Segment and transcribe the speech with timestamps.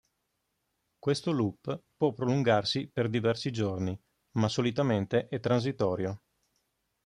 [0.97, 3.95] Questo loop può prolungarsi per diversi giorni,
[4.37, 6.23] ma solitamente è transitorio.